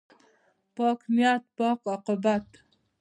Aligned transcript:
پاک 0.75 0.99
نیت، 1.15 1.43
پاک 1.57 1.79
عاقبت. 1.91 2.47